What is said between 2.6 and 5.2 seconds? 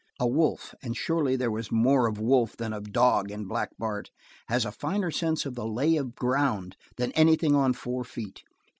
of dog in Black Bart has a finer